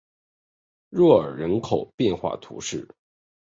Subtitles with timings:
[0.89, 2.87] 若尔人口变化图示